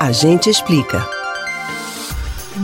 A 0.00 0.12
gente 0.12 0.48
explica. 0.48 1.04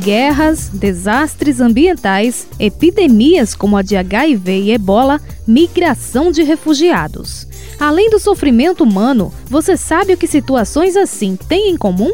Guerras, 0.00 0.69
desastres 0.73 1.60
ambientais, 1.60 2.47
epidemias 2.60 3.57
como 3.57 3.76
a 3.76 3.83
de 3.83 3.97
HIV 3.97 4.53
e 4.53 4.71
ebola, 4.71 5.21
migração 5.44 6.31
de 6.31 6.44
refugiados. 6.44 7.49
Além 7.78 8.09
do 8.09 8.20
sofrimento 8.20 8.84
humano, 8.84 9.34
você 9.46 9.77
sabe 9.77 10.12
o 10.12 10.16
que 10.16 10.29
situações 10.29 10.96
assim 10.96 11.34
têm 11.34 11.70
em 11.70 11.77
comum? 11.77 12.12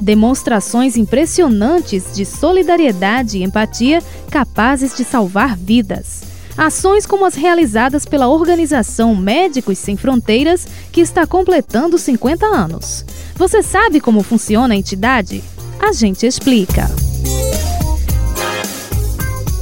Demonstrações 0.00 0.96
impressionantes 0.96 2.12
de 2.12 2.24
solidariedade 2.24 3.38
e 3.38 3.44
empatia 3.44 4.02
capazes 4.32 4.96
de 4.96 5.04
salvar 5.04 5.56
vidas. 5.56 6.22
Ações 6.56 7.06
como 7.06 7.24
as 7.24 7.36
realizadas 7.36 8.04
pela 8.04 8.28
organização 8.28 9.14
Médicos 9.14 9.78
Sem 9.78 9.96
Fronteiras, 9.96 10.66
que 10.90 11.00
está 11.00 11.24
completando 11.24 11.96
50 11.98 12.46
anos. 12.46 13.04
Você 13.36 13.62
sabe 13.62 14.00
como 14.00 14.22
funciona 14.22 14.72
a 14.72 14.76
entidade? 14.76 15.44
A 15.78 15.92
gente 15.92 16.24
explica. 16.24 16.90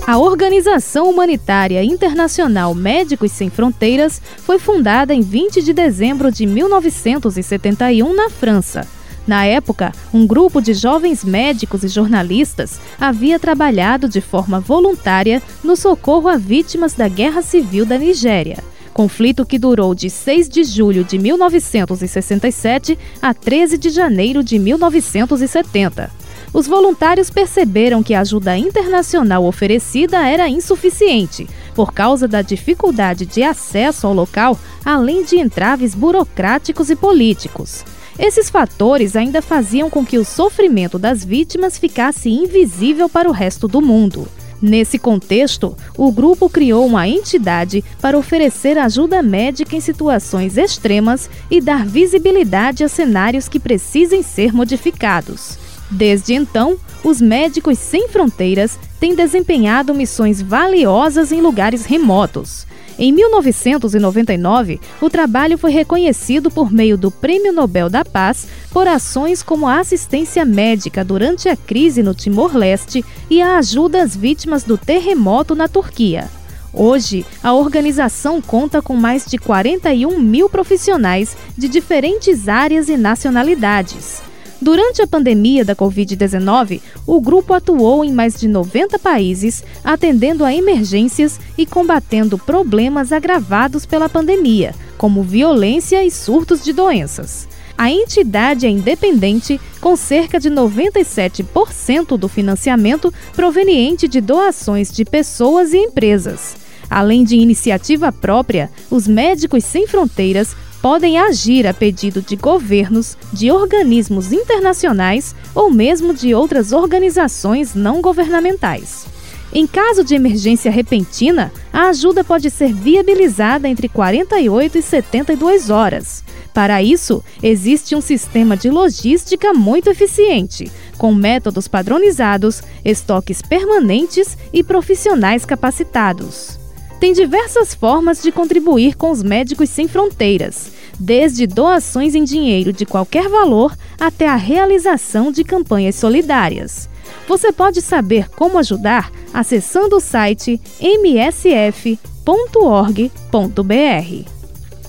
A 0.07 0.17
Organização 0.17 1.11
Humanitária 1.11 1.83
Internacional 1.83 2.73
Médicos 2.73 3.33
Sem 3.33 3.51
Fronteiras 3.51 4.23
foi 4.39 4.61
fundada 4.61 5.13
em 5.13 5.23
20 5.23 5.61
de 5.61 5.73
dezembro 5.73 6.31
de 6.31 6.47
1971 6.47 8.15
na 8.15 8.31
França. 8.31 8.87
Na 9.27 9.45
época, 9.45 9.93
um 10.13 10.25
grupo 10.25 10.61
de 10.61 10.73
jovens 10.73 11.25
médicos 11.25 11.83
e 11.83 11.89
jornalistas 11.89 12.79
havia 13.01 13.41
trabalhado 13.41 14.09
de 14.09 14.21
forma 14.21 14.61
voluntária 14.61 15.43
no 15.65 15.75
socorro 15.75 16.29
a 16.29 16.37
vítimas 16.37 16.93
da 16.93 17.09
Guerra 17.09 17.43
Civil 17.43 17.85
da 17.85 17.99
Nigéria. 17.99 18.63
Conflito 18.95 19.45
que 19.45 19.59
durou 19.59 19.93
de 19.93 20.09
6 20.09 20.49
de 20.49 20.63
julho 20.63 21.03
de 21.03 21.19
1967 21.19 22.97
a 23.21 23.35
13 23.35 23.77
de 23.77 23.91
janeiro 23.91 24.45
de 24.45 24.57
1970. 24.57 26.13
Os 26.53 26.69
voluntários 26.69 27.29
perceberam 27.29 28.05
que 28.05 28.15
a 28.15 28.21
ajuda 28.21 28.57
internacional 28.57 29.45
oferecida 29.45 30.25
era 30.25 30.49
insuficiente, 30.49 31.49
por 31.75 31.93
causa 31.93 32.29
da 32.29 32.41
dificuldade 32.41 33.27
de 33.27 33.43
acesso 33.43 34.07
ao 34.07 34.15
local, 34.15 34.57
além 34.85 35.25
de 35.25 35.41
entraves 35.41 35.93
burocráticos 35.97 36.89
e 36.89 36.95
políticos. 36.95 37.85
Esses 38.17 38.49
fatores 38.49 39.17
ainda 39.17 39.43
faziam 39.43 39.91
com 39.91 40.07
que 40.07 40.19
o 40.19 40.25
sofrimento 40.25 41.01
das 41.01 41.25
vítimas 41.25 41.77
ficasse 41.77 42.31
invisível 42.31 43.09
para 43.09 43.29
o 43.29 43.33
resto 43.33 43.67
do 43.67 43.83
mundo. 43.83 44.29
Nesse 44.67 44.99
contexto, 44.99 45.77
o 45.95 46.11
grupo 46.11 46.49
criou 46.49 46.87
uma 46.87 47.07
entidade 47.07 47.85
para 48.01 48.17
oferecer 48.17 48.79
ajuda 48.79 49.23
médica 49.23 49.77
em 49.77 49.81
situações 49.81 50.57
extremas 50.57 51.29
e 51.51 51.61
dar 51.61 51.85
visibilidade 51.85 52.83
a 52.83 52.89
cenários 52.89 53.47
que 53.47 53.61
precisem 53.61 54.23
ser 54.23 54.55
modificados. 54.55 55.59
Desde 55.91 56.33
então, 56.33 56.79
os 57.05 57.21
Médicos 57.21 57.79
Sem 57.79 58.09
Fronteiras 58.09 58.79
têm 58.99 59.15
desempenhado 59.15 59.95
missões 59.95 60.41
valiosas 60.41 61.31
em 61.31 61.43
lugares 61.43 61.85
remotos. 61.85 62.67
Em 62.97 63.13
1999, 63.13 64.81
o 65.01 65.11
trabalho 65.11 65.59
foi 65.59 65.73
reconhecido 65.73 66.49
por 66.51 66.73
meio 66.73 66.97
do 66.97 67.11
Prêmio 67.11 67.53
Nobel 67.53 67.91
da 67.91 68.05
Paz 68.05 68.47
por 68.71 68.87
ações 68.87 69.43
como 69.43 69.67
a 69.67 69.81
assistência 69.81 70.45
médica 70.45 71.05
durante 71.05 71.49
a 71.49 71.57
crise 71.57 72.03
no 72.03 72.15
Timor-Leste 72.15 73.05
e 73.29 73.43
a 73.43 73.59
ajuda 73.59 74.03
às 74.03 74.15
vítimas 74.15 74.63
do 74.63 74.79
terremoto 74.79 75.57
na 75.57 75.67
Turquia. 75.67 76.31
Hoje, 76.73 77.25
a 77.43 77.53
organização 77.53 78.41
conta 78.41 78.81
com 78.81 78.95
mais 78.95 79.27
de 79.27 79.39
41 79.39 80.19
mil 80.19 80.49
profissionais 80.49 81.37
de 81.57 81.69
diferentes 81.69 82.49
áreas 82.49 82.89
e 82.89 82.97
nacionalidades. 82.97 84.23
Durante 84.65 85.03
a 85.03 85.07
pandemia 85.07 85.63
da 85.63 85.77
Covid-19, 85.77 86.81
o 87.07 87.21
grupo 87.21 87.53
atuou 87.53 88.03
em 88.03 88.11
mais 88.11 88.41
de 88.41 88.49
90 88.49 88.99
países, 88.99 89.63
atendendo 89.85 90.43
a 90.43 90.55
emergências 90.55 91.39
e 91.59 91.67
combatendo 91.67 92.39
problemas 92.39 93.13
agravados 93.13 93.85
pela 93.85 94.09
pandemia, 94.09 94.75
como 94.97 95.23
violência 95.23 96.03
e 96.03 96.11
surtos 96.11 96.65
de 96.65 96.73
doenças. 96.73 97.47
A 97.77 97.91
entidade 97.91 98.67
é 98.67 98.71
independente, 98.71 99.61
com 99.83 99.95
cerca 99.97 100.41
de 100.41 100.49
97% 100.49 102.17
do 102.17 102.27
financiamento 102.27 103.13
proveniente 103.37 104.09
de 104.09 104.23
doações 104.23 104.91
de 104.91 105.05
pessoas 105.05 105.75
e 105.75 105.77
empresas. 105.77 106.57
Além 106.89 107.23
de 107.23 107.37
iniciativa 107.37 108.11
própria, 108.11 108.71
os 108.91 109.07
Médicos 109.07 109.65
Sem 109.65 109.87
Fronteiras 109.87 110.57
podem 110.85 111.19
agir 111.19 111.67
a 111.67 111.73
pedido 111.73 112.21
de 112.21 112.37
governos, 112.37 113.17
de 113.33 113.51
organismos 113.51 114.33
internacionais 114.33 115.35
ou 115.55 115.71
mesmo 115.71 116.13
de 116.13 116.35
outras 116.35 116.73
organizações 116.73 117.75
não 117.75 118.03
governamentais. 118.03 119.07
Em 119.51 119.67
caso 119.67 120.05
de 120.05 120.15
emergência 120.15 120.71
repentina, 120.71 121.51
a 121.73 121.89
ajuda 121.89 122.23
pode 122.23 122.51
ser 122.51 122.75
viabilizada 122.75 123.67
entre 123.67 123.89
48 123.89 124.77
e 124.77 124.83
72 124.83 125.71
horas. 125.71 126.23
Para 126.53 126.83
isso, 126.83 127.25
existe 127.43 127.97
um 127.97 128.03
sistema 128.03 128.55
de 128.55 128.69
logística 128.69 129.55
muito 129.55 129.89
eficiente, 129.89 130.71
com 130.99 131.15
métodos 131.15 131.67
padronizados, 131.67 132.63
estoques 132.85 133.41
permanentes 133.41 134.37
e 134.53 134.63
profissionais 134.63 135.47
capacitados. 135.47 136.63
Tem 137.05 137.13
diversas 137.13 137.75
formas 137.75 138.23
de 138.23 138.33
contribuir 138.33 138.97
com 138.97 139.11
os 139.11 139.23
Médicos 139.23 139.69
Sem 139.69 139.87
Fronteiras, 139.87 140.73
desde 140.99 141.47
doações 141.47 142.15
em 142.15 142.25
dinheiro 142.25 142.73
de 142.73 142.87
qualquer 142.87 143.29
valor 143.29 143.77
até 144.01 144.27
a 144.27 144.37
realização 144.37 145.31
de 145.31 145.45
campanhas 145.45 145.97
solidárias. 145.97 146.89
Você 147.29 147.53
pode 147.53 147.83
saber 147.83 148.31
como 148.31 148.59
ajudar 148.59 149.13
acessando 149.35 149.97
o 149.97 150.01
site 150.01 150.59
msf.org.br. 150.81 151.99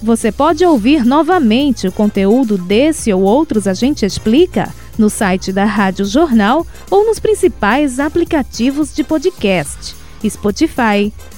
Você 0.01 0.31
pode 0.31 0.63
ouvir 0.63 1.03
novamente 1.03 1.85
o 1.85 1.91
conteúdo 1.91 2.57
desse 2.57 3.11
ou 3.11 3.23
outros 3.23 3.67
A 3.67 3.73
Gente 3.73 4.05
Explica 4.05 4.73
no 4.97 5.09
site 5.09 5.51
da 5.51 5.65
Rádio 5.65 6.05
Jornal 6.05 6.65
ou 6.89 7.05
nos 7.05 7.19
principais 7.19 7.99
aplicativos 7.99 8.95
de 8.95 9.03
podcast: 9.03 9.93
Spotify, 10.25 11.11